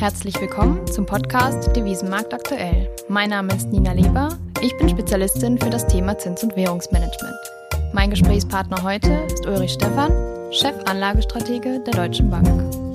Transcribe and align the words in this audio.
Herzlich 0.00 0.40
willkommen 0.40 0.86
zum 0.86 1.04
Podcast 1.04 1.76
Devisenmarkt 1.76 2.32
aktuell. 2.32 2.88
Mein 3.10 3.28
Name 3.28 3.52
ist 3.54 3.68
Nina 3.68 3.92
Leber. 3.92 4.38
Ich 4.62 4.74
bin 4.78 4.88
Spezialistin 4.88 5.58
für 5.58 5.68
das 5.68 5.86
Thema 5.88 6.16
Zins- 6.16 6.42
und 6.42 6.56
Währungsmanagement. 6.56 7.36
Mein 7.92 8.08
Gesprächspartner 8.08 8.82
heute 8.82 9.12
ist 9.26 9.46
Ulrich 9.46 9.72
Stephan, 9.72 10.10
Chefanlagestratege 10.52 11.80
der 11.80 11.92
Deutschen 11.92 12.30
Bank. 12.30 12.89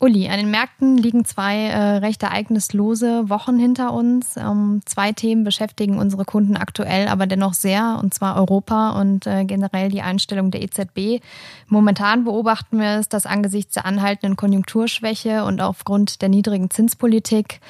Uli, 0.00 0.28
an 0.28 0.36
den 0.38 0.50
Märkten 0.52 0.96
liegen 0.96 1.24
zwei 1.24 1.66
äh, 1.66 1.96
recht 1.96 2.22
ereignislose 2.22 3.28
Wochen 3.28 3.58
hinter 3.58 3.92
uns. 3.92 4.36
Ähm, 4.36 4.80
zwei 4.84 5.10
Themen 5.10 5.42
beschäftigen 5.42 5.98
unsere 5.98 6.24
Kunden 6.24 6.56
aktuell, 6.56 7.08
aber 7.08 7.26
dennoch 7.26 7.52
sehr, 7.52 7.98
und 8.00 8.14
zwar 8.14 8.36
Europa 8.36 8.90
und 9.00 9.26
äh, 9.26 9.44
generell 9.44 9.88
die 9.88 10.02
Einstellung 10.02 10.52
der 10.52 10.62
EZB. 10.62 11.20
Momentan 11.66 12.22
beobachten 12.22 12.78
wir 12.78 13.00
es, 13.00 13.08
dass 13.08 13.26
angesichts 13.26 13.74
der 13.74 13.86
anhaltenden 13.86 14.36
Konjunkturschwäche 14.36 15.44
und 15.44 15.60
aufgrund 15.60 16.22
der 16.22 16.28
niedrigen 16.28 16.70
Zinspolitik 16.70 17.60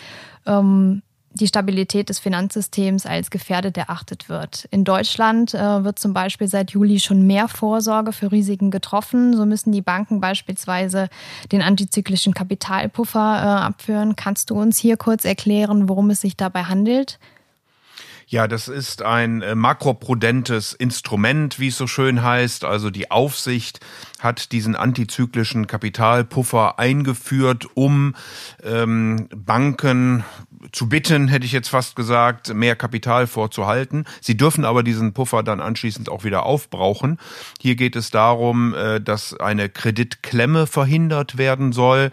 ähm, 0.44 1.00
die 1.32 1.46
Stabilität 1.46 2.08
des 2.08 2.18
Finanzsystems 2.18 3.06
als 3.06 3.30
gefährdet 3.30 3.76
erachtet 3.76 4.28
wird. 4.28 4.66
In 4.70 4.84
Deutschland 4.84 5.54
äh, 5.54 5.84
wird 5.84 5.98
zum 5.98 6.12
Beispiel 6.12 6.48
seit 6.48 6.70
Juli 6.70 7.00
schon 7.00 7.26
mehr 7.26 7.48
Vorsorge 7.48 8.12
für 8.12 8.32
Risiken 8.32 8.70
getroffen. 8.70 9.34
So 9.34 9.46
müssen 9.46 9.72
die 9.72 9.82
Banken 9.82 10.20
beispielsweise 10.20 11.08
den 11.52 11.62
antizyklischen 11.62 12.34
Kapitalpuffer 12.34 13.18
äh, 13.18 13.64
abführen. 13.66 14.16
Kannst 14.16 14.50
du 14.50 14.54
uns 14.54 14.78
hier 14.78 14.96
kurz 14.96 15.24
erklären, 15.24 15.88
worum 15.88 16.10
es 16.10 16.20
sich 16.20 16.36
dabei 16.36 16.64
handelt? 16.64 17.18
Ja, 18.30 18.46
das 18.46 18.68
ist 18.68 19.00
ein 19.00 19.40
äh, 19.40 19.54
makroprudentes 19.54 20.74
Instrument, 20.74 21.58
wie 21.58 21.68
es 21.68 21.78
so 21.78 21.86
schön 21.86 22.22
heißt. 22.22 22.62
Also 22.62 22.90
die 22.90 23.10
Aufsicht 23.10 23.80
hat 24.20 24.52
diesen 24.52 24.76
antizyklischen 24.76 25.66
Kapitalpuffer 25.66 26.78
eingeführt, 26.78 27.68
um 27.72 28.14
ähm, 28.62 29.30
Banken 29.34 30.24
zu 30.72 30.90
bitten, 30.90 31.28
hätte 31.28 31.46
ich 31.46 31.52
jetzt 31.52 31.68
fast 31.68 31.96
gesagt, 31.96 32.52
mehr 32.52 32.76
Kapital 32.76 33.26
vorzuhalten. 33.26 34.04
Sie 34.20 34.36
dürfen 34.36 34.66
aber 34.66 34.82
diesen 34.82 35.14
Puffer 35.14 35.42
dann 35.42 35.60
anschließend 35.60 36.10
auch 36.10 36.24
wieder 36.24 36.44
aufbrauchen. 36.44 37.18
Hier 37.62 37.76
geht 37.76 37.96
es 37.96 38.10
darum, 38.10 38.74
äh, 38.74 39.00
dass 39.00 39.40
eine 39.40 39.70
Kreditklemme 39.70 40.66
verhindert 40.66 41.38
werden 41.38 41.72
soll. 41.72 42.10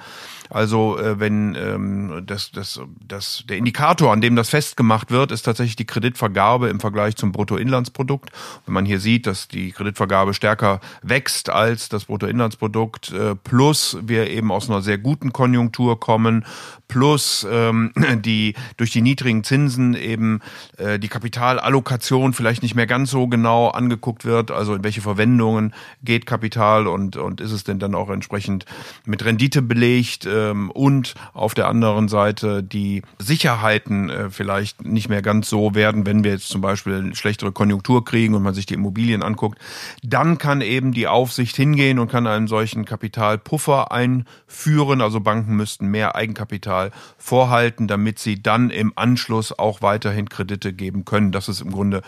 Also 0.56 0.98
äh, 0.98 1.20
wenn 1.20 1.53
ähm, 1.56 2.23
das, 2.25 2.50
das, 2.50 2.80
das, 3.06 3.44
der 3.50 3.58
Indikator, 3.58 4.14
an 4.14 4.22
dem 4.22 4.38
das 4.38 4.48
festgemacht 4.48 5.12
wird, 5.12 5.34
ist 5.34 5.42
tatsächlich 5.42 5.75
die 5.75 5.86
Kreditvergabe 5.86 6.70
im 6.70 6.80
Vergleich 6.80 7.17
zum 7.17 7.34
Bruttoinlandsprodukt. 7.34 8.30
Wenn 8.66 8.73
man 8.73 8.86
hier 8.86 9.02
sieht, 9.02 9.28
dass 9.28 9.50
die 9.50 9.73
Kreditvergabe 9.73 10.34
stärker 10.34 10.80
wächst 11.02 11.50
als 11.50 11.89
das 11.89 12.06
Bruttoinlandsprodukt, 12.06 13.12
äh, 13.12 13.36
plus 13.36 13.97
wir 14.02 14.30
eben 14.30 14.50
aus 14.50 14.70
einer 14.70 14.81
sehr 14.81 14.97
guten 14.97 15.34
Konjunktur 15.34 16.00
kommen, 16.00 16.45
plus 16.88 17.45
ähm, 17.50 17.91
die 18.25 18.53
durch 18.78 18.91
die 18.91 19.02
niedrigen 19.02 19.44
Zinsen 19.44 19.95
eben 19.95 20.41
äh, 20.78 21.00
die 21.00 21.08
Kapitalallokation 21.08 22.33
vielleicht 22.33 22.64
nicht 22.64 22.75
mehr 22.75 22.88
ganz 22.88 23.11
so 23.11 23.28
genau 23.28 23.69
angeguckt 23.69 24.25
wird, 24.25 24.52
also 24.52 24.75
in 24.75 24.83
welche 24.83 25.02
Verwendungen 25.02 25.73
geht 26.03 26.25
Kapital 26.25 26.88
und, 26.88 27.17
und 27.17 27.41
ist 27.41 27.52
es 27.52 27.63
denn 27.63 27.80
dann 27.80 27.95
auch 27.95 28.09
entsprechend 28.09 28.66
mit 29.06 29.25
Rendite 29.25 29.61
belegt 29.61 30.28
ähm, 30.30 30.72
und 30.72 31.16
auf 31.33 31.53
der 31.53 31.67
anderen 31.67 32.08
Seite 32.08 32.63
die 32.63 33.02
Sicherheiten 33.19 34.09
äh, 34.09 34.30
vielleicht 34.30 34.86
nicht 34.86 35.09
mehr 35.09 35.22
ganz 35.22 35.50
so 35.50 35.75
werden, 35.75 36.06
wenn 36.06 36.23
wir 36.23 36.31
jetzt 36.31 36.50
zum 36.50 36.61
Beispiel 36.61 36.95
eine 36.95 37.16
schlechtere 37.16 37.52
Konjunktur 37.52 38.06
kriegen 38.06 38.36
und 38.36 38.44
man 38.44 38.53
sich 38.53 38.66
die 38.66 38.73
Immobilien 38.75 39.23
anguckt, 39.23 39.59
dann 40.03 40.38
kann 40.38 40.61
eben 40.61 40.91
die 40.91 41.08
Aufsicht 41.08 41.56
hingehen 41.56 42.00
und 42.00 42.11
kann 42.11 42.28
einen 42.28 42.47
solchen 42.47 42.86
Kapitalpuffer 42.86 43.91
einführen. 43.91 45.02
Also 45.02 45.19
Banken 45.19 45.56
müssten 45.56 45.88
mehr 45.88 46.16
Eigenkapital 46.16 46.75
vorhalten, 47.18 47.88
damit 47.88 48.20
sie 48.20 48.42
dann 48.42 48.70
im 48.70 48.94
Anschluss 48.95 49.58
auch 49.58 49.81
weiterhin 49.81 50.30
Kredite 50.30 50.73
geben 50.73 51.06
können. 51.06 51.31
Das 51.31 51.50
ist 51.50 51.62
im 51.62 51.72
Grunde 51.72 52.02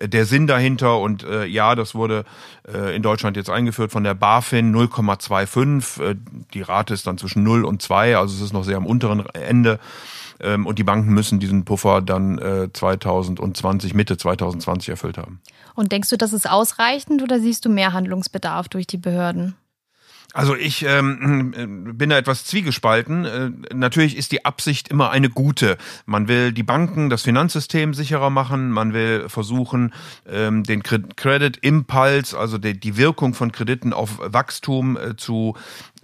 der 0.00 0.26
Sinn 0.26 0.46
dahinter. 0.46 0.98
Und 0.98 1.22
äh, 1.24 1.44
ja, 1.46 1.74
das 1.74 1.94
wurde 1.94 2.24
äh, 2.72 2.94
in 2.94 3.02
Deutschland 3.02 3.36
jetzt 3.36 3.50
eingeführt 3.50 3.92
von 3.92 4.04
der 4.04 4.14
BaFin 4.14 4.74
0,25. 4.74 6.02
Äh, 6.02 6.16
die 6.54 6.62
Rate 6.62 6.94
ist 6.94 7.06
dann 7.06 7.18
zwischen 7.18 7.42
0 7.42 7.64
und 7.64 7.82
2, 7.82 8.16
also 8.16 8.34
es 8.34 8.40
ist 8.40 8.52
noch 8.52 8.64
sehr 8.64 8.76
am 8.76 8.86
unteren 8.86 9.24
Ende. 9.34 9.78
Ähm, 10.40 10.66
und 10.66 10.78
die 10.78 10.84
Banken 10.84 11.12
müssen 11.12 11.38
diesen 11.38 11.64
Puffer 11.64 12.00
dann 12.00 12.38
äh, 12.38 12.68
2020, 12.72 13.94
Mitte 13.94 14.16
2020 14.16 14.88
erfüllt 14.88 15.18
haben. 15.18 15.40
Und 15.74 15.92
denkst 15.92 16.08
du, 16.10 16.16
das 16.16 16.32
ist 16.32 16.48
ausreichend 16.48 17.22
oder 17.22 17.40
siehst 17.40 17.64
du 17.64 17.68
mehr 17.68 17.92
Handlungsbedarf 17.92 18.68
durch 18.68 18.86
die 18.86 18.96
Behörden? 18.96 19.54
Also 20.32 20.54
ich 20.54 20.84
ähm, 20.86 21.94
bin 21.96 22.10
da 22.10 22.16
etwas 22.16 22.44
zwiegespalten. 22.44 23.24
Äh, 23.24 23.50
natürlich 23.74 24.16
ist 24.16 24.30
die 24.30 24.44
Absicht 24.44 24.88
immer 24.88 25.10
eine 25.10 25.28
gute. 25.28 25.76
Man 26.06 26.28
will 26.28 26.52
die 26.52 26.62
Banken, 26.62 27.10
das 27.10 27.22
Finanzsystem 27.22 27.94
sicherer 27.94 28.30
machen. 28.30 28.70
Man 28.70 28.92
will 28.92 29.28
versuchen, 29.28 29.92
ähm, 30.28 30.62
den 30.62 30.82
Credit 30.84 31.56
Impulse, 31.56 32.38
also 32.38 32.58
die, 32.58 32.78
die 32.78 32.96
Wirkung 32.96 33.34
von 33.34 33.50
Krediten 33.50 33.92
auf 33.92 34.20
Wachstum 34.20 34.96
äh, 34.96 35.16
zu 35.16 35.56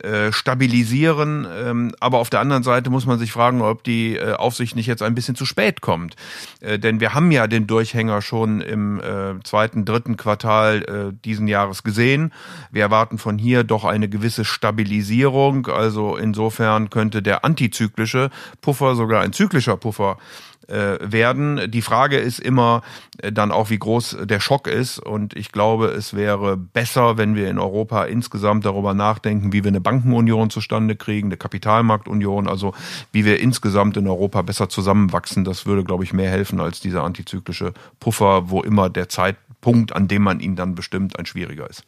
äh, 0.03 0.31
stabilisieren. 0.33 1.47
Ähm, 1.51 1.95
aber 2.01 2.19
auf 2.19 2.29
der 2.29 2.41
anderen 2.41 2.63
Seite 2.63 2.91
muss 2.91 3.07
man 3.07 3.19
sich 3.19 3.33
fragen, 3.33 3.63
ob 3.63 3.83
die 3.83 4.17
äh, 4.17 4.35
Aufsicht 4.35 4.77
nicht 4.77 4.87
jetzt 4.87 5.03
ein 5.03 5.15
bisschen 5.15 5.37
zu 5.37 5.47
spät 5.47 5.81
kommt. 5.81 6.17
Äh, 6.61 6.79
denn 6.79 7.01
wir 7.01 7.15
haben 7.15 7.31
ja 7.31 7.47
den 7.47 7.67
Durchhänger 7.67 8.21
schon 8.21 8.61
im 8.61 9.01
äh, 9.01 9.43
zweiten, 9.45 9.85
dritten 9.85 10.17
Quartal 10.17 10.83
äh, 10.83 11.17
diesen 11.25 11.49
Jahres 11.49 11.83
gesehen. 11.83 12.33
Wir 12.71 12.83
erwarten 12.83 13.19
von 13.19 13.39
hier 13.39 13.65
doch 13.65 13.85
eine 13.85 14.09
gewisse 14.09 14.45
Stabilisierung. 14.45 15.67
Also 15.69 16.17
insofern 16.17 16.91
könnte 16.91 17.23
der 17.23 17.45
antizyklische 17.45 18.31
Puffer 18.61 18.97
sogar 18.97 19.23
ein 19.23 19.33
zyklischer 19.33 19.77
Puffer 19.77 20.19
äh, 20.69 20.99
werden. 21.01 21.71
Die 21.71 21.83
Frage 21.83 22.17
ist 22.17 22.41
immer 22.41 22.83
äh, 23.19 23.33
dann 23.33 23.53
auch, 23.53 23.71
wie 23.71 23.79
groß 23.79 24.19
der 24.25 24.41
Schock 24.41 24.67
ist. 24.67 24.99
Und 24.99 25.37
ich 25.37 25.53
glaube, 25.53 25.87
es 25.87 26.15
wäre 26.15 26.57
besser, 26.57 27.19
wenn 27.19 27.35
wir 27.35 27.49
in 27.51 27.59
Europa 27.59 28.05
insgesamt 28.05 28.65
darüber 28.65 28.95
nachdenken, 28.95 29.53
wie 29.53 29.65
wir 29.65 29.71
eine 29.71 29.81
Bankenunion 29.81 30.51
zustande 30.51 30.97
kriegen, 30.97 31.29
eine 31.29 31.37
Kapitalmarktunion, 31.37 32.49
also 32.49 32.75
wie 33.13 33.25
wir 33.25 33.41
insgesamt 33.41 33.97
in 33.97 34.09
Europa 34.09 34.43
besser 34.43 34.69
zusammenwachsen. 34.69 35.45
Das 35.45 35.67
würde, 35.67 35.85
glaube 35.85 36.05
ich, 36.05 36.13
mehr 36.13 36.31
helfen 36.31 36.61
als 36.61 36.81
dieser 36.81 37.05
antizyklische 37.05 37.73
Puffer, 38.01 38.51
wo 38.51 38.63
immer 38.63 38.91
der 38.91 39.09
Zeitpunkt, 39.09 39.46
an 39.67 40.09
dem 40.09 40.23
man 40.23 40.41
ihn 40.41 40.57
dann 40.57 40.75
bestimmt, 40.75 41.19
ein 41.19 41.27
schwieriger 41.27 41.69
ist. 41.69 41.85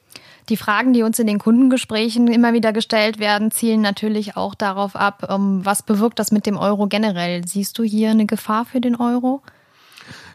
Die 0.49 0.56
Fragen, 0.56 0.93
die 0.93 1.03
uns 1.03 1.19
in 1.19 1.27
den 1.27 1.39
Kundengesprächen 1.39 2.27
immer 2.28 2.53
wieder 2.53 2.72
gestellt 2.72 3.19
werden, 3.19 3.50
zielen 3.50 3.83
natürlich 3.83 4.37
auch 4.37 4.55
darauf 4.55 4.97
ab, 4.97 5.28
ähm, 5.31 5.61
was 5.65 5.83
bewirkt 5.83 6.19
das 6.19 6.33
mit 6.33 6.47
dem 6.47 6.56
Euro 6.56 6.87
generell. 6.87 7.47
Siehst 7.47 7.78
du 7.78 7.83
hier 7.83 8.11
eine 8.11 8.27
Gefahr 8.27 8.65
für 8.65 8.81
den 8.81 8.97
Euro? 8.97 9.43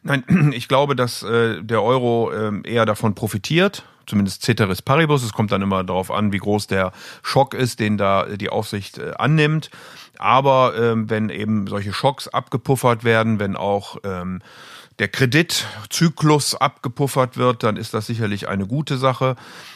Nein, 0.04 0.24
ich 0.54 0.68
glaube, 0.68 0.96
dass 0.96 1.24
äh, 1.24 1.62
der 1.64 1.82
Euro 1.82 2.32
äh, 2.32 2.62
eher 2.64 2.86
davon 2.86 3.16
profitiert 3.16 3.86
zumindest 4.06 4.44
Ceteris 4.44 4.82
Paribus. 4.82 5.24
Es 5.24 5.34
kommt 5.34 5.52
dann 5.52 5.62
immer 5.62 5.84
darauf 5.84 6.12
an, 6.12 6.32
wie 6.32 6.38
groß 6.38 6.68
der 6.68 6.92
Schock 7.22 7.54
ist, 7.54 7.80
den 7.80 7.98
da 7.98 8.26
die 8.26 8.50
Aufsicht 8.50 8.98
äh, 8.98 9.14
annimmt. 9.18 9.70
Aber 10.18 10.74
ähm, 10.78 11.10
wenn 11.10 11.30
eben 11.30 11.68
solche 11.68 11.94
Schocks 11.94 12.28
abgepuffert 12.28 13.04
werden, 13.04 13.40
wenn 13.40 13.56
auch 13.56 13.98
ähm, 14.04 14.42
der 15.00 15.08
Kreditzyklus 15.08 16.56
abgepuffert 16.56 17.38
wird, 17.38 17.64
dann 17.64 17.78
ist 17.78 17.94
das 17.94 18.06
sicherlich 18.06 18.48
eine 18.48 18.68
gute 18.68 18.98
Sache. 18.98 19.36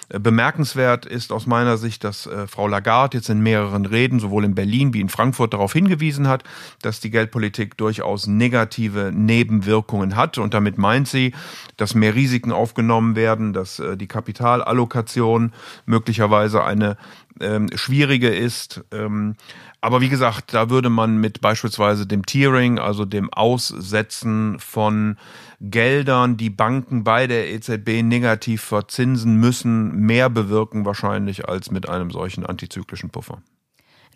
Äh, 0.09 0.19
bemerkenswert 0.19 1.05
ist 1.05 1.31
aus 1.31 1.47
meiner 1.47 1.77
Sicht, 1.77 2.03
dass 2.03 2.27
äh, 2.27 2.47
Frau 2.47 2.67
Lagarde 2.67 3.17
jetzt 3.17 3.29
in 3.29 3.41
mehreren 3.41 3.85
Reden, 3.85 4.19
sowohl 4.19 4.45
in 4.45 4.53
Berlin 4.53 4.93
wie 4.93 5.01
in 5.01 5.09
Frankfurt, 5.09 5.53
darauf 5.53 5.73
hingewiesen 5.73 6.27
hat, 6.27 6.43
dass 6.81 6.99
die 6.99 7.09
Geldpolitik 7.09 7.77
durchaus 7.77 8.27
negative 8.27 9.11
Nebenwirkungen 9.13 10.15
hat. 10.15 10.37
Und 10.37 10.53
damit 10.53 10.77
meint 10.77 11.07
sie, 11.07 11.33
dass 11.77 11.95
mehr 11.95 12.13
Risiken 12.13 12.51
aufgenommen 12.51 13.15
werden, 13.15 13.53
dass 13.53 13.79
äh, 13.79 13.97
die 13.97 14.07
Kapitalallokation 14.07 15.51
möglicherweise 15.85 16.63
eine 16.63 16.97
ähm, 17.41 17.69
schwierige 17.75 18.29
ist. 18.29 18.83
Ähm, 18.91 19.35
aber 19.81 20.01
wie 20.01 20.09
gesagt, 20.09 20.53
da 20.53 20.69
würde 20.69 20.89
man 20.89 21.17
mit 21.17 21.41
beispielsweise 21.41 22.07
dem 22.07 22.25
Tiering, 22.25 22.79
also 22.79 23.05
dem 23.05 23.31
Aussetzen 23.31 24.59
von 24.59 25.17
Geldern, 25.61 26.37
die 26.37 26.49
Banken 26.49 27.03
bei 27.03 27.27
der 27.27 27.49
EZB 27.51 28.03
negativ 28.03 28.61
verzinsen 28.61 29.35
müssen, 29.35 29.95
mehr 29.95 30.29
bewirken 30.29 30.85
wahrscheinlich 30.85 31.47
als 31.47 31.71
mit 31.71 31.87
einem 31.89 32.11
solchen 32.11 32.45
antizyklischen 32.45 33.09
Puffer. 33.09 33.41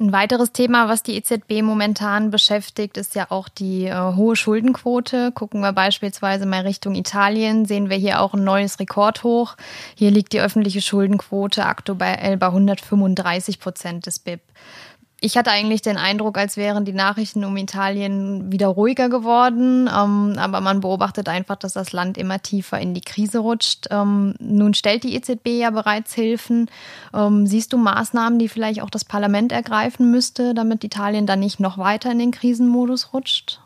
Ein 0.01 0.13
weiteres 0.13 0.51
Thema, 0.51 0.89
was 0.89 1.03
die 1.03 1.15
EZB 1.15 1.62
momentan 1.62 2.31
beschäftigt, 2.31 2.98
ist 2.98 3.13
ja 3.13 3.27
auch 3.30 3.48
die 3.48 3.86
äh, 3.86 4.15
hohe 4.15 4.36
Schuldenquote. 4.36 5.31
Gucken 5.31 5.62
wir 5.62 5.74
beispielsweise 5.74 6.48
mal 6.48 6.62
Richtung 6.62 6.95
Italien, 6.95 7.65
sehen 7.65 7.92
wir 7.92 7.98
hier 7.98 8.19
auch 8.19 8.33
ein 8.33 8.44
neues 8.44 8.80
Rekordhoch. 8.80 9.57
Hier 9.94 10.09
liegt 10.09 10.33
die 10.33 10.42
öffentliche 10.42 10.81
Schuldenquote 10.81 11.68
aktuell 11.68 12.36
bei 12.38 12.48
135 12.48 13.59
Prozent 13.59 14.07
des 14.07 14.18
BIP. 14.18 14.42
Ich 15.23 15.38
hatte 15.38 15.51
eigentlich 15.51 15.83
den 15.83 15.97
Eindruck, 15.97 16.35
als 16.39 16.57
wären 16.57 16.83
die 16.83 16.94
Nachrichten 16.94 17.45
um 17.45 17.56
Italien 17.56 18.51
wieder 18.51 18.68
ruhiger 18.68 19.07
geworden. 19.07 19.88
Ähm, 19.88 20.33
aber 20.38 20.62
man 20.62 20.81
beobachtet 20.81 21.29
einfach, 21.29 21.57
dass 21.57 21.73
das 21.73 21.91
Land 21.91 22.18
immer 22.18 22.41
tiefer 22.41 22.79
in 22.79 22.95
die 22.95 23.01
Krise 23.01 23.38
rutscht. 23.38 23.85
Ähm, 23.91 24.33
nun 24.39 24.73
stellt 24.73 25.03
die 25.03 25.15
EZB 25.15 25.59
ja 25.59 25.69
bereits 25.69 26.15
Hilfen. 26.15 26.71
Ähm, 27.13 27.45
siehst 27.45 27.71
du 27.71 27.77
Maßnahmen, 27.77 28.39
die 28.39 28.50
vielleicht 28.50 28.81
auch 28.81 28.89
das 28.89 29.06
Parlament 29.06 29.51
ergreifen 29.51 30.09
müsste, 30.09 30.56
damit 30.56 30.83
Italien 30.83 31.27
dann 31.27 31.39
nicht 31.39 31.59
noch 31.59 31.77
weiter 31.77 32.12
in 32.12 32.17
den 32.17 32.31
Krisenmodus 32.31 33.13
rutscht? 33.13 33.59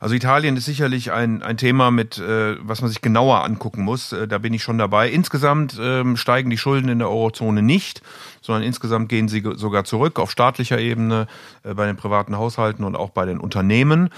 Also 0.00 0.14
Italien 0.14 0.56
ist 0.56 0.64
sicherlich 0.64 1.12
ein, 1.12 1.42
ein 1.42 1.58
Thema, 1.58 1.90
mit 1.90 2.18
äh, 2.18 2.56
was 2.66 2.80
man 2.80 2.90
sich 2.90 3.02
genauer 3.02 3.44
angucken 3.44 3.82
muss. 3.82 4.12
Äh, 4.12 4.26
da 4.26 4.38
bin 4.38 4.54
ich 4.54 4.62
schon 4.62 4.78
dabei. 4.78 5.10
Insgesamt 5.10 5.78
ähm, 5.80 6.16
steigen 6.16 6.50
die 6.50 6.58
Schulden 6.58 6.88
in 6.88 6.98
der 6.98 7.10
Eurozone 7.10 7.62
nicht 7.62 8.02
sondern 8.40 8.62
insgesamt 8.62 9.08
gehen 9.08 9.28
sie 9.28 9.42
sogar 9.54 9.84
zurück 9.84 10.18
auf 10.18 10.30
staatlicher 10.30 10.78
Ebene 10.78 11.26
äh, 11.62 11.74
bei 11.74 11.86
den 11.86 11.96
privaten 11.96 12.36
Haushalten 12.36 12.84
und 12.84 12.96
auch 12.96 13.10
bei 13.10 13.26
den 13.26 13.38
Unternehmen. 13.38 14.10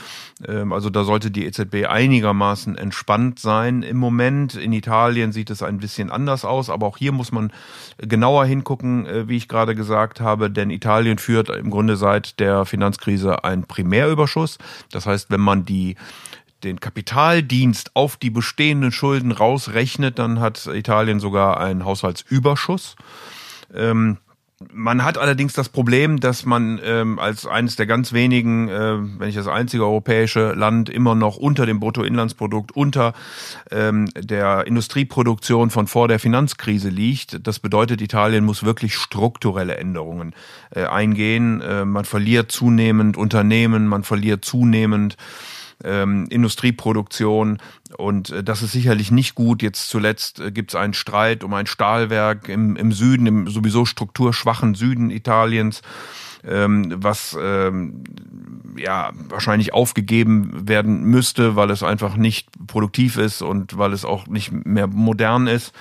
Ähm, 0.46 0.72
also 0.72 0.90
da 0.90 1.04
sollte 1.04 1.30
die 1.30 1.44
EZB 1.46 1.86
einigermaßen 1.88 2.76
entspannt 2.76 3.38
sein 3.38 3.82
im 3.82 3.96
Moment. 3.96 4.54
In 4.54 4.72
Italien 4.72 5.32
sieht 5.32 5.50
es 5.50 5.62
ein 5.62 5.78
bisschen 5.78 6.10
anders 6.10 6.44
aus, 6.44 6.70
aber 6.70 6.86
auch 6.86 6.96
hier 6.96 7.12
muss 7.12 7.32
man 7.32 7.52
genauer 7.98 8.44
hingucken, 8.44 9.06
äh, 9.06 9.28
wie 9.28 9.36
ich 9.36 9.48
gerade 9.48 9.74
gesagt 9.74 10.20
habe, 10.20 10.50
denn 10.50 10.70
Italien 10.70 11.18
führt 11.18 11.48
im 11.50 11.70
Grunde 11.70 11.96
seit 11.96 12.38
der 12.40 12.64
Finanzkrise 12.64 13.44
einen 13.44 13.64
Primärüberschuss. 13.64 14.58
Das 14.90 15.06
heißt, 15.06 15.30
wenn 15.30 15.40
man 15.40 15.64
die 15.64 15.96
den 16.62 16.78
Kapitaldienst 16.78 17.90
auf 17.94 18.16
die 18.16 18.30
bestehenden 18.30 18.92
Schulden 18.92 19.32
rausrechnet, 19.32 20.20
dann 20.20 20.38
hat 20.38 20.66
Italien 20.66 21.18
sogar 21.18 21.58
einen 21.58 21.84
Haushaltsüberschuss. 21.84 22.94
Ähm, 23.74 24.18
man 24.72 25.04
hat 25.04 25.18
allerdings 25.18 25.54
das 25.54 25.68
Problem, 25.68 26.20
dass 26.20 26.44
man 26.44 26.80
ähm, 26.84 27.18
als 27.18 27.46
eines 27.46 27.76
der 27.76 27.86
ganz 27.86 28.12
wenigen, 28.12 28.68
äh, 28.68 28.98
wenn 28.98 29.26
nicht 29.26 29.38
das 29.38 29.48
einzige 29.48 29.84
europäische 29.84 30.52
Land, 30.52 30.88
immer 30.88 31.14
noch 31.14 31.36
unter 31.36 31.66
dem 31.66 31.80
Bruttoinlandsprodukt, 31.80 32.72
unter 32.72 33.14
ähm, 33.70 34.08
der 34.16 34.66
Industrieproduktion 34.66 35.70
von 35.70 35.86
vor 35.86 36.08
der 36.08 36.18
Finanzkrise 36.18 36.88
liegt. 36.88 37.46
Das 37.46 37.58
bedeutet, 37.58 38.00
Italien 38.00 38.44
muss 38.44 38.64
wirklich 38.64 38.94
strukturelle 38.94 39.76
Änderungen 39.76 40.34
äh, 40.70 40.84
eingehen. 40.84 41.60
Äh, 41.60 41.84
man 41.84 42.04
verliert 42.04 42.52
zunehmend 42.52 43.16
Unternehmen, 43.16 43.86
man 43.86 44.04
verliert 44.04 44.44
zunehmend 44.44 45.16
ähm, 45.84 46.26
Industrieproduktion. 46.30 47.58
Und 47.96 48.30
äh, 48.30 48.44
das 48.44 48.62
ist 48.62 48.72
sicherlich 48.72 49.10
nicht 49.10 49.34
gut. 49.34 49.62
Jetzt 49.62 49.88
zuletzt 49.88 50.40
äh, 50.40 50.50
gibt 50.50 50.72
es 50.72 50.74
einen 50.74 50.94
Streit 50.94 51.44
um 51.44 51.54
ein 51.54 51.66
Stahlwerk 51.66 52.48
im, 52.48 52.76
im 52.76 52.92
Süden, 52.92 53.26
im 53.26 53.48
sowieso 53.48 53.84
strukturschwachen 53.84 54.74
Süden 54.74 55.10
Italiens 55.10 55.82
ähm, 56.44 56.92
was 56.96 57.36
ähm, 57.40 58.04
ja 58.76 59.10
wahrscheinlich 59.28 59.74
aufgegeben 59.74 60.68
werden 60.68 61.04
müsste, 61.04 61.56
weil 61.56 61.70
es 61.70 61.82
einfach 61.82 62.16
nicht 62.16 62.48
produktiv 62.66 63.16
ist 63.16 63.42
und 63.42 63.78
weil 63.78 63.92
es 63.92 64.04
auch 64.04 64.26
nicht 64.26 64.52
mehr 64.52 64.86
modern 64.86 65.46
ist. 65.46 65.72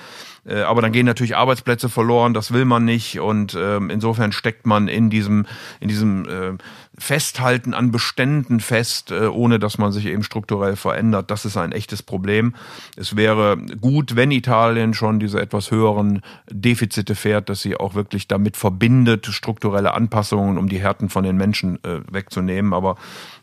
Äh, 0.44 0.62
aber 0.62 0.82
dann 0.82 0.92
gehen 0.92 1.06
natürlich 1.06 1.36
Arbeitsplätze 1.36 1.88
verloren, 1.88 2.34
das 2.34 2.52
will 2.52 2.64
man 2.64 2.84
nicht. 2.84 3.20
Und 3.20 3.56
ähm, 3.58 3.90
insofern 3.90 4.32
steckt 4.32 4.66
man 4.66 4.88
in 4.88 5.08
diesem, 5.08 5.46
in 5.80 5.88
diesem 5.88 6.28
äh, 6.28 6.58
Festhalten 6.98 7.74
an 7.74 7.90
Beständen 7.90 8.60
fest, 8.60 9.12
äh, 9.12 9.26
ohne 9.26 9.58
dass 9.58 9.78
man 9.78 9.92
sich 9.92 10.06
eben 10.06 10.22
strukturell 10.22 10.76
verändert. 10.76 11.30
Das 11.30 11.44
ist 11.44 11.56
ein 11.56 11.72
echtes 11.72 12.02
Problem. 12.02 12.54
Es 12.96 13.16
wäre 13.16 13.56
gut, 13.80 14.16
wenn 14.16 14.30
Italien 14.30 14.94
schon 14.94 15.20
diese 15.20 15.40
etwas 15.40 15.70
höheren 15.70 16.22
Defizite 16.50 17.14
fährt, 17.14 17.48
dass 17.48 17.62
sie 17.62 17.76
auch 17.76 17.94
wirklich 17.94 18.28
damit 18.28 18.56
verbindet, 18.56 19.26
strukturelle 19.26 19.94
Anpassungen, 19.94 20.58
um 20.58 20.68
die 20.68 20.80
Härten 20.80 21.08
von 21.08 21.24
den 21.24 21.36
Menschen 21.36 21.82
äh, 21.84 22.00
wegzunehmen. 22.10 22.74
Aber 22.74 22.96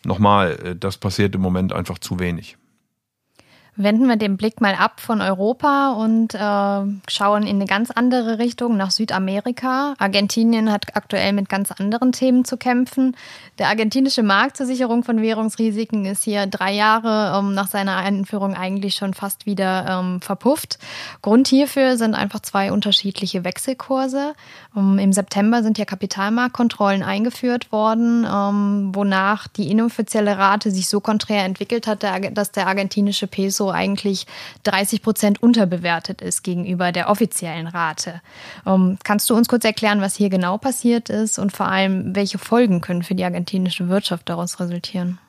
nochmal, 0.05 0.59
äh, 0.63 0.75
das 0.75 0.97
passiert 0.97 1.33
im 1.33 1.41
Moment 1.41 1.73
einfach 1.73 1.97
zu 1.97 2.19
wenig. 2.19 2.58
Wenden 3.81 4.07
wir 4.07 4.17
den 4.17 4.35
Blick 4.35 4.59
mal 4.59 4.75
ab 4.75 4.99
von 4.99 5.21
Europa 5.21 5.93
und 5.93 6.35
äh, 6.35 7.09
schauen 7.09 7.43
in 7.43 7.55
eine 7.55 7.65
ganz 7.65 7.91
andere 7.91 8.37
Richtung 8.37 8.75
nach 8.75 8.91
Südamerika. 8.91 9.93
Argentinien 9.97 10.69
hat 10.69 10.97
aktuell 10.97 11.31
mit 11.31 11.47
ganz 11.47 11.71
anderen 11.71 12.11
Themen 12.11 12.43
zu 12.43 12.57
kämpfen. 12.57 13.15
Der 13.57 13.69
argentinische 13.69 14.21
Markt 14.21 14.57
zur 14.57 14.65
Sicherung 14.65 15.05
von 15.05 15.21
Währungsrisiken 15.21 16.03
ist 16.03 16.23
hier 16.23 16.45
drei 16.47 16.73
Jahre 16.73 17.39
ähm, 17.39 17.53
nach 17.53 17.69
seiner 17.69 17.95
Einführung 17.95 18.53
eigentlich 18.53 18.95
schon 18.95 19.13
fast 19.13 19.45
wieder 19.45 19.85
ähm, 19.87 20.19
verpufft. 20.19 20.77
Grund 21.21 21.47
hierfür 21.47 21.95
sind 21.95 22.15
einfach 22.15 22.41
zwei 22.41 22.73
unterschiedliche 22.73 23.45
Wechselkurse. 23.45 24.33
Um, 24.75 24.99
Im 24.99 25.13
September 25.13 25.63
sind 25.63 25.77
ja 25.77 25.85
Kapitalmarktkontrollen 25.85 27.01
eingeführt 27.01 27.71
worden, 27.71 28.27
ähm, 28.29 28.91
wonach 28.93 29.47
die 29.47 29.71
inoffizielle 29.71 30.37
Rate 30.37 30.69
sich 30.69 30.89
so 30.89 30.99
konträr 30.99 31.45
entwickelt 31.45 31.87
hat, 31.87 32.03
dass 32.03 32.51
der 32.51 32.67
argentinische 32.67 33.27
Peso 33.27 33.68
eigentlich 33.71 34.25
30 34.63 35.01
Prozent 35.01 35.41
unterbewertet 35.41 36.21
ist 36.21 36.43
gegenüber 36.43 36.91
der 36.91 37.09
offiziellen 37.09 37.67
Rate. 37.67 38.21
Ähm, 38.65 38.97
kannst 39.03 39.29
du 39.29 39.35
uns 39.35 39.47
kurz 39.47 39.65
erklären, 39.65 40.01
was 40.01 40.15
hier 40.15 40.29
genau 40.29 40.57
passiert 40.57 41.09
ist 41.09 41.39
und 41.39 41.51
vor 41.51 41.67
allem, 41.67 42.15
welche 42.15 42.37
Folgen 42.37 42.81
können 42.81 43.03
für 43.03 43.15
die 43.15 43.23
argentinische 43.23 43.89
Wirtschaft 43.89 44.29
daraus 44.29 44.59
resultieren? 44.59 45.19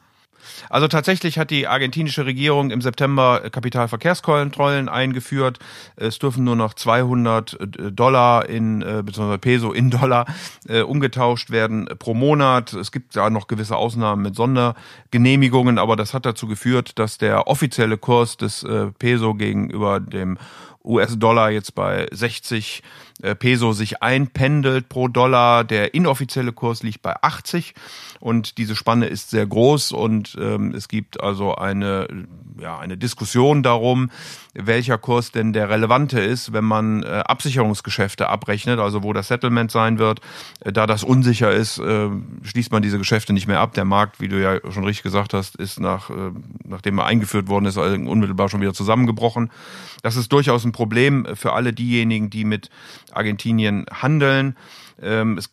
Also 0.68 0.88
tatsächlich 0.88 1.38
hat 1.38 1.50
die 1.50 1.66
argentinische 1.66 2.26
Regierung 2.26 2.70
im 2.70 2.80
September 2.80 3.40
Kapitalverkehrskontrollen 3.50 4.88
eingeführt. 4.88 5.58
Es 5.96 6.18
dürfen 6.18 6.44
nur 6.44 6.56
noch 6.56 6.74
200 6.74 7.60
äh, 7.60 7.92
Dollar 7.92 8.48
in 8.48 8.82
äh, 8.82 9.02
bzw. 9.04 9.38
Peso 9.38 9.72
in 9.72 9.90
Dollar 9.90 10.26
äh, 10.68 10.82
umgetauscht 10.82 11.50
werden 11.50 11.88
pro 11.98 12.14
Monat. 12.14 12.72
Es 12.72 12.92
gibt 12.92 13.16
da 13.16 13.30
noch 13.30 13.46
gewisse 13.46 13.76
Ausnahmen 13.76 14.22
mit 14.22 14.34
Sondergenehmigungen, 14.34 15.78
aber 15.78 15.96
das 15.96 16.14
hat 16.14 16.26
dazu 16.26 16.46
geführt, 16.46 16.98
dass 16.98 17.18
der 17.18 17.46
offizielle 17.46 17.98
Kurs 17.98 18.36
des 18.36 18.62
äh, 18.62 18.86
Peso 18.98 19.34
gegenüber 19.34 20.00
dem 20.00 20.38
US-Dollar 20.84 21.50
jetzt 21.50 21.74
bei 21.74 22.06
60 22.10 22.82
äh, 23.22 23.34
Peso 23.34 23.72
sich 23.72 24.02
einpendelt 24.02 24.88
pro 24.88 25.08
Dollar. 25.08 25.64
Der 25.64 25.94
inoffizielle 25.94 26.52
Kurs 26.52 26.82
liegt 26.82 27.02
bei 27.02 27.14
80 27.22 27.74
und 28.18 28.58
diese 28.58 28.76
Spanne 28.76 29.06
ist 29.06 29.30
sehr 29.30 29.46
groß 29.46 29.92
und 29.92 30.36
ähm, 30.40 30.74
es 30.74 30.88
gibt 30.88 31.20
also 31.20 31.54
eine, 31.54 32.08
ja, 32.60 32.78
eine 32.78 32.96
Diskussion 32.96 33.62
darum, 33.62 34.10
welcher 34.54 34.98
Kurs 34.98 35.32
denn 35.32 35.52
der 35.52 35.70
relevante 35.70 36.20
ist, 36.20 36.52
wenn 36.52 36.64
man 36.64 37.02
äh, 37.02 37.06
Absicherungsgeschäfte 37.06 38.28
abrechnet, 38.28 38.78
also 38.78 39.02
wo 39.02 39.12
das 39.12 39.28
Settlement 39.28 39.70
sein 39.70 39.98
wird. 39.98 40.20
Äh, 40.60 40.72
da 40.72 40.86
das 40.86 41.04
unsicher 41.04 41.52
ist, 41.52 41.78
äh, 41.78 42.08
schließt 42.42 42.72
man 42.72 42.82
diese 42.82 42.98
Geschäfte 42.98 43.32
nicht 43.32 43.46
mehr 43.46 43.60
ab. 43.60 43.74
Der 43.74 43.84
Markt, 43.84 44.20
wie 44.20 44.28
du 44.28 44.40
ja 44.40 44.58
schon 44.70 44.84
richtig 44.84 45.02
gesagt 45.02 45.34
hast, 45.34 45.56
ist 45.56 45.80
nach, 45.80 46.10
äh, 46.10 46.30
nachdem 46.64 46.98
er 46.98 47.06
eingeführt 47.06 47.48
worden 47.48 47.66
ist, 47.66 47.78
also 47.78 47.94
unmittelbar 47.94 48.48
schon 48.48 48.60
wieder 48.60 48.74
zusammengebrochen. 48.74 49.50
Das 50.02 50.16
ist 50.16 50.32
durchaus 50.32 50.64
ein 50.64 50.72
Problem 50.72 51.26
für 51.34 51.52
alle 51.52 51.72
diejenigen, 51.72 52.30
die 52.30 52.44
mit 52.44 52.70
Argentinien 53.12 53.86
handeln. 53.92 54.56
Ähm, 55.02 55.38
es 55.38 55.50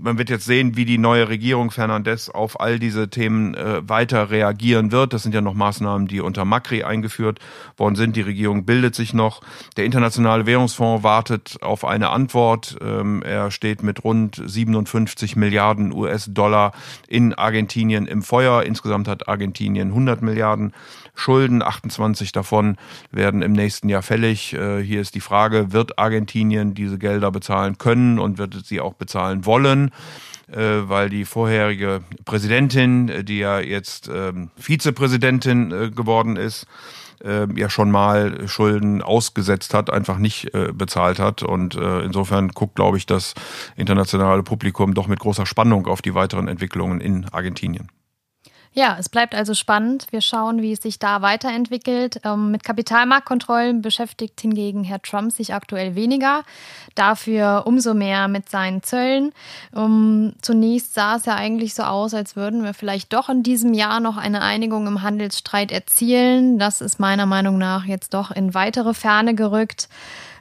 man 0.00 0.18
wird 0.18 0.30
jetzt 0.30 0.44
sehen, 0.44 0.76
wie 0.76 0.84
die 0.84 0.98
neue 0.98 1.28
Regierung 1.28 1.70
Fernandez 1.70 2.28
auf 2.28 2.60
all 2.60 2.78
diese 2.78 3.08
Themen 3.08 3.54
äh, 3.54 3.88
weiter 3.88 4.30
reagieren 4.30 4.92
wird. 4.92 5.12
Das 5.12 5.22
sind 5.22 5.34
ja 5.34 5.40
noch 5.40 5.54
Maßnahmen, 5.54 6.08
die 6.08 6.20
unter 6.20 6.44
Macri 6.44 6.82
eingeführt 6.82 7.38
worden 7.76 7.96
sind. 7.96 8.16
Die 8.16 8.22
Regierung 8.22 8.64
bildet 8.64 8.94
sich 8.94 9.14
noch. 9.14 9.40
Der 9.76 9.84
Internationale 9.84 10.46
Währungsfonds 10.46 11.02
wartet 11.02 11.58
auf 11.62 11.84
eine 11.84 12.10
Antwort. 12.10 12.76
Ähm, 12.80 13.22
er 13.22 13.50
steht 13.50 13.82
mit 13.82 14.04
rund 14.04 14.42
57 14.44 15.36
Milliarden 15.36 15.92
US-Dollar 15.92 16.72
in 17.06 17.34
Argentinien 17.34 18.06
im 18.06 18.22
Feuer. 18.22 18.62
Insgesamt 18.62 19.08
hat 19.08 19.28
Argentinien 19.28 19.88
100 19.88 20.22
Milliarden 20.22 20.72
Schulden. 21.14 21.62
28 21.62 22.32
davon 22.32 22.76
werden 23.10 23.42
im 23.42 23.52
nächsten 23.52 23.88
Jahr 23.88 24.02
fällig. 24.02 24.54
Äh, 24.54 24.82
hier 24.82 25.00
ist 25.00 25.14
die 25.14 25.20
Frage, 25.20 25.72
wird 25.72 25.98
Argentinien 25.98 26.74
diese 26.74 26.98
Gelder 26.98 27.30
bezahlen 27.30 27.78
können 27.78 28.18
und 28.18 28.38
wird 28.38 28.54
sie 28.64 28.80
auch 28.80 28.94
bezahlen 28.94 29.44
wollen? 29.44 29.87
Äh, 30.50 30.88
weil 30.88 31.10
die 31.10 31.26
vorherige 31.26 32.00
Präsidentin, 32.24 33.08
äh, 33.10 33.24
die 33.24 33.38
ja 33.38 33.60
jetzt 33.60 34.08
ähm, 34.12 34.50
Vizepräsidentin 34.56 35.94
geworden 35.94 36.36
ist, 36.36 36.66
ja 37.20 37.68
schon 37.68 37.90
mal 37.90 38.46
Schulden 38.46 39.02
ausgesetzt 39.02 39.74
hat, 39.74 39.90
einfach 39.90 40.18
nicht 40.18 40.52
bezahlt 40.74 41.18
hat. 41.18 41.42
Und 41.42 41.74
insofern 41.74 42.46
guckt, 42.50 42.76
glaube 42.76 42.96
ich, 42.96 43.06
das 43.06 43.34
internationale 43.74 44.44
Publikum 44.44 44.94
doch 44.94 45.08
mit 45.08 45.18
großer 45.18 45.44
Spannung 45.44 45.88
auf 45.88 46.00
die 46.00 46.14
weiteren 46.14 46.46
Entwicklungen 46.46 47.00
in 47.00 47.28
Argentinien. 47.30 47.88
Ja, 48.72 48.96
es 48.98 49.08
bleibt 49.08 49.34
also 49.34 49.54
spannend. 49.54 50.06
Wir 50.10 50.20
schauen, 50.20 50.62
wie 50.62 50.72
es 50.72 50.80
sich 50.80 50.98
da 50.98 51.22
weiterentwickelt. 51.22 52.20
Ähm, 52.24 52.50
mit 52.50 52.64
Kapitalmarktkontrollen 52.64 53.82
beschäftigt 53.82 54.40
hingegen 54.40 54.84
Herr 54.84 55.02
Trump 55.02 55.32
sich 55.32 55.54
aktuell 55.54 55.94
weniger, 55.94 56.42
dafür 56.94 57.64
umso 57.66 57.94
mehr 57.94 58.28
mit 58.28 58.48
seinen 58.48 58.82
Zöllen. 58.82 59.32
Ähm, 59.74 60.34
zunächst 60.42 60.94
sah 60.94 61.16
es 61.16 61.24
ja 61.24 61.34
eigentlich 61.34 61.74
so 61.74 61.82
aus, 61.82 62.14
als 62.14 62.36
würden 62.36 62.62
wir 62.62 62.74
vielleicht 62.74 63.12
doch 63.12 63.28
in 63.28 63.42
diesem 63.42 63.74
Jahr 63.74 64.00
noch 64.00 64.16
eine 64.16 64.42
Einigung 64.42 64.86
im 64.86 65.02
Handelsstreit 65.02 65.72
erzielen. 65.72 66.58
Das 66.58 66.80
ist 66.80 67.00
meiner 67.00 67.26
Meinung 67.26 67.58
nach 67.58 67.84
jetzt 67.84 68.14
doch 68.14 68.30
in 68.30 68.54
weitere 68.54 68.94
Ferne 68.94 69.34
gerückt. 69.34 69.88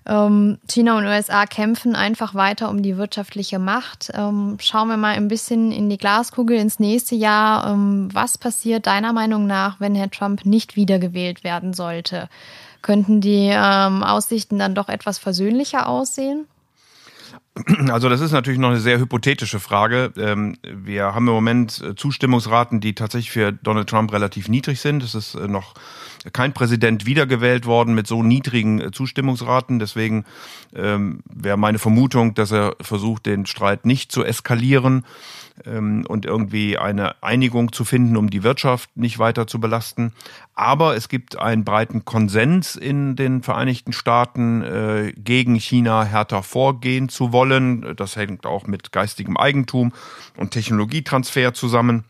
Ähm, 0.07 0.57
China 0.69 0.97
und 0.97 1.05
USA 1.05 1.45
kämpfen 1.45 1.95
einfach 1.95 2.33
weiter 2.33 2.69
um 2.69 2.81
die 2.81 2.97
wirtschaftliche 2.97 3.59
Macht. 3.59 4.09
Ähm, 4.13 4.57
schauen 4.59 4.87
wir 4.87 4.97
mal 4.97 5.15
ein 5.15 5.27
bisschen 5.27 5.71
in 5.71 5.89
die 5.89 5.97
Glaskugel 5.97 6.57
ins 6.57 6.79
nächste 6.79 7.15
Jahr. 7.15 7.71
Ähm, 7.71 8.09
was 8.13 8.37
passiert 8.37 8.87
deiner 8.87 9.11
Meinung 9.11 9.47
nach, 9.47 9.79
wenn 9.79 9.95
Herr 9.95 10.09
Trump 10.09 10.45
nicht 10.45 10.75
wiedergewählt 10.75 11.43
werden 11.43 11.73
sollte? 11.73 12.29
Könnten 12.81 13.19
die 13.19 13.53
Aussichten 13.53 14.59
dann 14.59 14.75
doch 14.75 14.87
etwas 14.87 15.17
versöhnlicher 15.17 15.89
aussehen? 15.89 16.45
Also 17.89 18.09
das 18.09 18.21
ist 18.21 18.31
natürlich 18.31 18.59
noch 18.59 18.69
eine 18.69 18.79
sehr 18.79 18.99
hypothetische 18.99 19.59
Frage. 19.59 20.11
Wir 20.63 21.05
haben 21.05 21.27
im 21.27 21.33
Moment 21.33 21.81
äh, 21.81 21.95
Zustimmungsraten, 21.95 22.79
die 22.79 22.93
tatsächlich 22.93 23.31
für 23.31 23.51
Donald 23.51 23.89
Trump 23.89 24.11
relativ 24.13 24.47
niedrig 24.47 24.79
sind. 24.79 25.03
Es 25.03 25.15
ist 25.15 25.35
äh, 25.35 25.47
noch 25.47 25.73
kein 26.33 26.53
Präsident 26.53 27.05
wiedergewählt 27.05 27.65
worden 27.65 27.95
mit 27.95 28.07
so 28.07 28.23
niedrigen 28.23 28.79
äh, 28.81 28.91
Zustimmungsraten. 28.91 29.79
Deswegen 29.79 30.25
ähm, 30.75 31.21
wäre 31.25 31.57
meine 31.57 31.79
Vermutung, 31.79 32.33
dass 32.33 32.51
er 32.51 32.75
versucht, 32.81 33.25
den 33.25 33.45
Streit 33.45 33.85
nicht 33.85 34.11
zu 34.11 34.23
eskalieren 34.23 35.05
ähm, 35.65 36.05
und 36.07 36.25
irgendwie 36.25 36.77
eine 36.77 37.21
Einigung 37.23 37.71
zu 37.71 37.85
finden, 37.85 38.17
um 38.17 38.29
die 38.29 38.43
Wirtschaft 38.43 38.95
nicht 38.95 39.19
weiter 39.19 39.47
zu 39.47 39.59
belasten. 39.59 40.13
Aber 40.55 40.95
es 40.95 41.09
gibt 41.09 41.37
einen 41.37 41.63
breiten 41.63 42.05
Konsens 42.05 42.75
in 42.75 43.15
den 43.15 43.43
Vereinigten 43.43 43.93
Staaten, 43.93 44.61
äh, 44.61 45.13
gegen 45.15 45.55
China 45.55 46.03
härter 46.03 46.43
vorgehen 46.43 47.09
zu 47.09 47.31
wollen. 47.31 47.95
Das 47.95 48.15
hängt 48.15 48.45
auch 48.45 48.67
mit 48.67 48.91
geistigem 48.91 49.37
Eigentum 49.37 49.93
und 50.35 50.51
Technologietransfer 50.51 51.53
zusammen. 51.53 52.05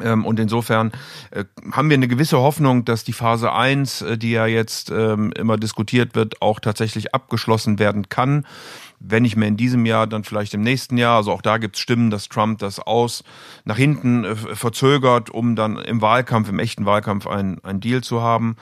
Ähm, 0.00 0.24
und 0.24 0.38
insofern 0.38 0.92
äh, 1.30 1.44
haben 1.72 1.88
wir 1.88 1.94
eine 1.94 2.08
gewisse 2.08 2.38
Hoffnung, 2.38 2.84
dass 2.84 3.04
die 3.04 3.12
Phase 3.12 3.52
1, 3.52 4.02
äh, 4.02 4.18
die 4.18 4.32
ja 4.32 4.46
jetzt 4.46 4.90
ähm, 4.90 5.32
immer 5.32 5.56
diskutiert 5.56 6.14
wird, 6.14 6.42
auch 6.42 6.60
tatsächlich 6.60 7.14
abgeschlossen 7.14 7.78
werden 7.78 8.08
kann. 8.08 8.46
Wenn 8.98 9.22
nicht 9.22 9.36
mehr 9.36 9.48
in 9.48 9.56
diesem 9.56 9.86
Jahr, 9.86 10.06
dann 10.06 10.24
vielleicht 10.24 10.54
im 10.54 10.62
nächsten 10.62 10.96
Jahr. 10.96 11.16
Also 11.16 11.32
auch 11.32 11.42
da 11.42 11.58
gibt 11.58 11.76
es 11.76 11.82
Stimmen, 11.82 12.10
dass 12.10 12.28
Trump 12.28 12.58
das 12.58 12.80
aus 12.80 13.24
nach 13.64 13.76
hinten 13.76 14.24
äh, 14.24 14.36
verzögert, 14.36 15.30
um 15.30 15.56
dann 15.56 15.76
im 15.76 16.02
Wahlkampf, 16.02 16.48
im 16.48 16.58
echten 16.58 16.86
Wahlkampf 16.86 17.26
ein, 17.26 17.58
ein 17.64 17.80
Deal 17.80 18.02
zu 18.02 18.22
haben. 18.22 18.56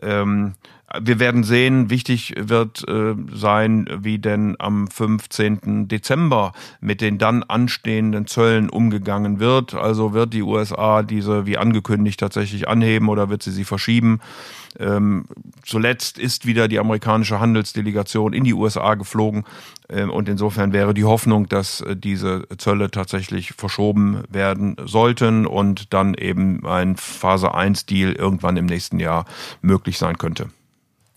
Ähm, 0.00 0.54
wir 1.00 1.20
werden 1.20 1.44
sehen, 1.44 1.90
wichtig 1.90 2.34
wird 2.36 2.86
äh, 2.88 3.14
sein, 3.32 3.88
wie 4.00 4.18
denn 4.18 4.56
am 4.58 4.88
15. 4.88 5.88
Dezember 5.88 6.52
mit 6.80 7.00
den 7.00 7.18
dann 7.18 7.42
anstehenden 7.42 8.26
Zöllen 8.26 8.68
umgegangen 8.68 9.40
wird. 9.40 9.74
Also 9.74 10.12
wird 10.12 10.34
die 10.34 10.42
USA 10.42 11.02
diese 11.02 11.46
wie 11.46 11.58
angekündigt 11.58 12.20
tatsächlich 12.20 12.68
anheben 12.68 13.08
oder 13.08 13.28
wird 13.30 13.42
sie 13.42 13.52
sie 13.52 13.64
verschieben? 13.64 14.20
Ähm, 14.78 15.24
zuletzt 15.64 16.18
ist 16.18 16.46
wieder 16.46 16.66
die 16.66 16.78
amerikanische 16.78 17.40
Handelsdelegation 17.40 18.32
in 18.32 18.44
die 18.44 18.54
USA 18.54 18.94
geflogen 18.94 19.44
ähm, 19.90 20.10
und 20.10 20.28
insofern 20.28 20.72
wäre 20.72 20.94
die 20.94 21.04
Hoffnung, 21.04 21.48
dass 21.48 21.82
äh, 21.82 21.94
diese 21.94 22.46
Zölle 22.56 22.90
tatsächlich 22.90 23.52
verschoben 23.52 24.22
werden 24.30 24.76
sollten 24.84 25.46
und 25.46 25.92
dann 25.92 26.14
eben 26.14 26.66
ein 26.66 26.96
Phase 26.96 27.54
1 27.54 27.86
Deal 27.86 28.12
irgendwann 28.12 28.56
im 28.56 28.66
nächsten 28.66 28.98
Jahr 28.98 29.26
möglich 29.60 29.98
sein 29.98 30.16
könnte. 30.16 30.48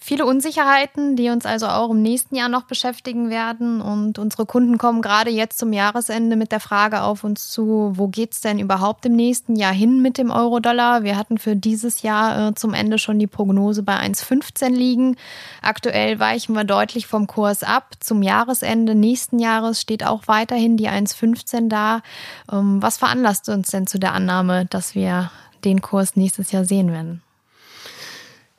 Viele 0.08 0.28
Unsicherheiten, 0.28 1.16
die 1.16 1.32
uns 1.32 1.48
also 1.48 1.66
auch 1.66 1.90
im 1.90 2.04
nächsten 2.04 2.36
Jahr 2.36 2.48
noch 2.48 2.66
beschäftigen 2.66 3.32
werden. 3.32 3.82
Und 3.82 4.20
unsere 4.20 4.46
Kunden 4.46 4.78
kommen 4.78 5.02
gerade 5.02 5.32
jetzt 5.32 5.58
zum 5.58 5.74
Jahresende 5.74 6.36
mit 6.36 6.52
der 6.52 6.60
Frage 6.60 7.02
auf 7.02 7.24
uns 7.24 7.50
zu, 7.50 7.92
wo 7.96 8.08
geht's 8.08 8.40
denn 8.40 8.60
überhaupt 8.60 9.08
im 9.08 9.16
nächsten 9.16 9.56
Jahr 9.56 9.74
hin 9.74 10.04
mit 10.04 10.20
dem 10.20 10.30
Euro-Dollar? 10.30 11.02
Wir 11.02 11.18
hatten 11.18 11.40
für 11.40 11.56
dieses 11.56 12.04
Jahr 12.04 12.50
äh, 12.50 12.54
zum 12.54 12.76
Ende 12.76 13.00
schon 13.00 13.18
die 13.18 13.26
Prognose 13.26 13.82
bei 13.82 13.96
1,15 13.96 14.70
liegen. 14.70 15.18
Aktuell 15.64 16.20
weichen 16.20 16.54
wir 16.54 16.66
deutlich 16.66 17.08
vom 17.08 17.26
Kurs 17.26 17.64
ab. 17.64 17.96
Zum 18.00 18.22
Jahresende 18.22 18.94
nächsten 18.94 19.40
Jahres 19.40 19.82
steht 19.82 20.06
auch 20.06 20.28
weiterhin 20.28 20.78
die 20.78 20.88
1,15 20.88 21.68
da. 21.68 22.04
Ähm, 22.52 22.80
was 22.80 23.00
veranlasst 23.00 23.50
uns 23.50 23.72
denn 23.72 23.88
zu 23.88 23.98
der 23.98 24.14
Annahme, 24.14 24.68
dass 24.68 24.94
wir 24.94 25.32
den 25.64 25.82
Kurs 25.82 26.16
nächstes 26.16 26.52
Jahr 26.52 26.64
sehen 26.64 26.92
werden? 26.92 27.25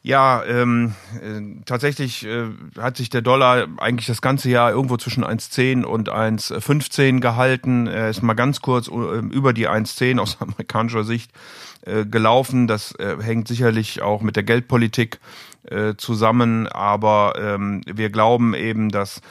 Ja, 0.07 0.45
ähm, 0.45 0.95
äh, 1.21 1.65
tatsächlich 1.65 2.25
äh, 2.25 2.45
hat 2.79 2.97
sich 2.97 3.11
der 3.11 3.23
Dollar 3.23 3.67
eigentlich 3.79 4.07
das 4.07 4.23
ganze 4.23 4.49
Jahr 4.49 4.71
irgendwo 4.71 4.97
zwischen 4.99 5.25
1,10 5.25 5.83
und 5.83 6.09
1,15 6.13 7.19
gehalten. 7.19 7.89
Er 7.89 8.09
ist 8.09 8.23
mal 8.23 8.35
ganz 8.35 8.61
kurz 8.61 8.87
äh, 8.87 8.93
über 8.93 9.53
die 9.53 9.69
1,10 9.69 10.21
aus 10.21 10.37
amerikanischer 10.41 11.03
Sicht 11.03 11.33
äh, 11.81 12.07
gelaufen. 12.07 12.69
Das 12.69 12.95
äh, 13.01 13.17
hängt 13.21 13.49
sicherlich 13.49 14.01
auch 14.01 14.23
mit 14.23 14.37
der 14.37 14.45
Geldpolitik 14.45 15.19
äh, 15.65 15.95
zusammen, 15.97 16.69
aber 16.69 17.35
ähm, 17.37 17.81
wir 17.93 18.11
glauben 18.11 18.55
eben, 18.55 18.91
dass 18.91 19.23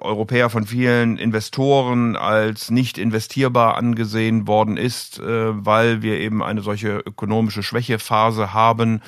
Europäer 0.00 0.50
von 0.50 0.66
vielen 0.66 1.18
Investoren 1.18 2.16
als 2.16 2.70
nicht 2.70 2.98
investierbar 2.98 3.76
angesehen 3.76 4.46
worden 4.46 4.76
ist, 4.76 5.18
äh, 5.18 5.24
weil 5.64 6.02
wir 6.02 6.18
eben 6.18 6.42
eine 6.42 6.62
solche 6.62 6.98
ökonomische 6.98 7.62
Schwächephase 7.62 8.52
haben 8.52 9.02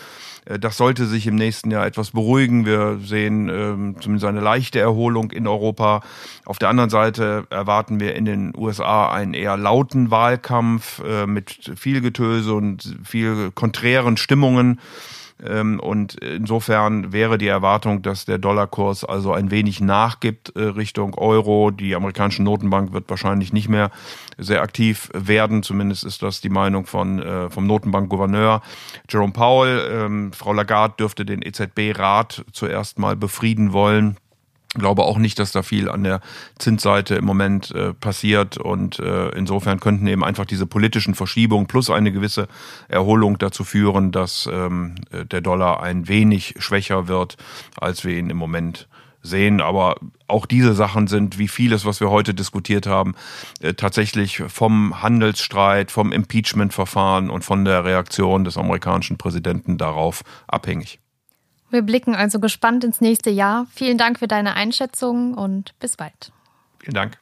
äh, 0.48 0.58
das 0.58 0.76
sollte 0.76 1.06
sich 1.06 1.26
im 1.26 1.36
nächsten 1.36 1.70
Jahr 1.70 1.86
etwas 1.86 2.10
beruhigen. 2.10 2.66
Wir 2.66 2.98
sehen 3.02 3.48
ähm, 3.48 3.96
zumindest 4.00 4.26
eine 4.26 4.40
leichte 4.40 4.80
Erholung 4.80 5.30
in 5.30 5.46
Europa. 5.46 6.02
Auf 6.44 6.58
der 6.58 6.68
anderen 6.68 6.90
Seite 6.90 7.46
erwarten 7.50 8.00
wir 8.00 8.14
in 8.14 8.24
den 8.24 8.52
USA 8.56 9.12
einen 9.12 9.34
eher 9.34 9.56
lauten 9.56 10.10
Wahlkampf 10.10 11.00
äh, 11.00 11.26
mit 11.26 11.72
viel 11.76 12.00
Getöse 12.00 12.54
und 12.54 12.96
viel 13.04 13.50
konträren 13.52 14.16
Stimmungen. 14.16 14.80
Ähm, 15.44 15.80
und 15.80 16.14
insofern 16.16 17.12
wäre 17.12 17.38
die 17.38 17.46
Erwartung, 17.46 18.02
dass 18.02 18.24
der 18.24 18.38
Dollarkurs 18.38 19.04
also 19.04 19.32
ein 19.32 19.50
wenig 19.50 19.80
nachgibt 19.80 20.56
äh, 20.56 20.62
Richtung 20.62 21.14
Euro. 21.14 21.70
Die 21.70 21.94
amerikanische 21.94 22.42
Notenbank 22.42 22.92
wird 22.92 23.08
wahrscheinlich 23.08 23.52
nicht 23.52 23.68
mehr 23.68 23.90
sehr 24.36 24.62
aktiv 24.62 25.10
werden. 25.14 25.62
Zumindest 25.62 26.04
ist 26.04 26.22
das 26.22 26.40
die 26.40 26.50
Meinung 26.50 26.86
von, 26.86 27.20
äh, 27.20 27.50
vom 27.50 27.66
Notenbankgouverneur 27.66 28.62
Jerome 29.08 29.32
Powell. 29.32 29.88
Ähm, 29.90 30.32
Frau 30.32 30.52
Lagarde 30.52 30.94
dürfte 30.98 31.24
den 31.24 31.42
EZB-Rat 31.42 32.44
zuerst 32.52 32.98
mal 32.98 33.16
befrieden 33.16 33.72
wollen 33.72 34.16
glaube 34.74 35.02
auch 35.04 35.18
nicht, 35.18 35.38
dass 35.38 35.52
da 35.52 35.62
viel 35.62 35.88
an 35.88 36.04
der 36.04 36.20
Zinsseite 36.58 37.14
im 37.14 37.24
Moment 37.24 37.70
äh, 37.70 37.94
passiert 37.94 38.58
und 38.58 38.98
äh, 38.98 39.30
insofern 39.30 39.80
könnten 39.80 40.06
eben 40.06 40.24
einfach 40.24 40.44
diese 40.44 40.66
politischen 40.66 41.14
Verschiebungen 41.14 41.66
plus 41.66 41.90
eine 41.90 42.12
gewisse 42.12 42.48
Erholung 42.88 43.38
dazu 43.38 43.64
führen, 43.64 44.12
dass 44.12 44.48
ähm, 44.52 44.96
der 45.10 45.40
Dollar 45.40 45.82
ein 45.82 46.08
wenig 46.08 46.54
schwächer 46.58 47.08
wird, 47.08 47.36
als 47.80 48.04
wir 48.04 48.16
ihn 48.16 48.30
im 48.30 48.36
Moment 48.36 48.88
sehen. 49.22 49.60
Aber 49.60 49.96
auch 50.26 50.46
diese 50.46 50.74
Sachen 50.74 51.06
sind, 51.06 51.38
wie 51.38 51.48
vieles, 51.48 51.84
was 51.84 52.00
wir 52.00 52.10
heute 52.10 52.34
diskutiert 52.34 52.86
haben, 52.86 53.14
äh, 53.60 53.74
tatsächlich 53.74 54.42
vom 54.48 55.02
Handelsstreit, 55.02 55.90
vom 55.90 56.12
Impeachment-Verfahren 56.12 57.30
und 57.30 57.44
von 57.44 57.64
der 57.64 57.84
Reaktion 57.84 58.44
des 58.44 58.56
amerikanischen 58.56 59.18
Präsidenten 59.18 59.78
darauf 59.78 60.22
abhängig. 60.46 61.00
Wir 61.70 61.82
blicken 61.82 62.14
also 62.14 62.40
gespannt 62.40 62.84
ins 62.84 63.00
nächste 63.00 63.30
Jahr. 63.30 63.66
Vielen 63.70 63.98
Dank 63.98 64.18
für 64.18 64.28
deine 64.28 64.54
Einschätzung 64.54 65.34
und 65.34 65.78
bis 65.80 65.96
bald. 65.96 66.32
Vielen 66.80 66.94
Dank. 66.94 67.18